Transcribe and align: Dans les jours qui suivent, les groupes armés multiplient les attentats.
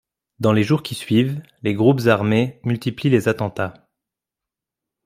Dans 0.39 0.51
les 0.51 0.63
jours 0.63 0.81
qui 0.81 0.95
suivent, 0.95 1.43
les 1.61 1.75
groupes 1.75 2.07
armés 2.07 2.59
multiplient 2.63 3.11
les 3.11 3.27
attentats. 3.27 3.87